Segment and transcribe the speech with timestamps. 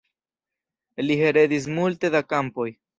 [1.07, 2.71] Li heredis multe da kampoj.